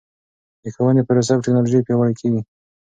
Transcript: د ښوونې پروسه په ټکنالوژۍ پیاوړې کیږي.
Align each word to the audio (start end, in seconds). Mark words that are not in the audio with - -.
د 0.61 0.63
ښوونې 0.75 1.01
پروسه 1.07 1.33
په 1.37 1.41
ټکنالوژۍ 1.45 1.79
پیاوړې 1.85 2.13
کیږي. 2.19 2.41